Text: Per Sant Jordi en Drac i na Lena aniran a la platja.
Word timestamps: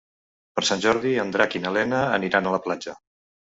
Per 0.59 0.63
Sant 0.69 0.81
Jordi 0.85 1.11
en 1.25 1.35
Drac 1.37 1.59
i 1.59 1.63
na 1.67 1.77
Lena 1.77 2.03
aniran 2.21 2.49
a 2.53 2.59
la 2.59 2.65
platja. 2.69 3.01